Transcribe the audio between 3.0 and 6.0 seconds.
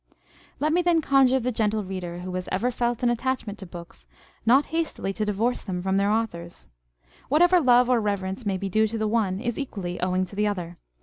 an attachment to books, not hastily to divorce them from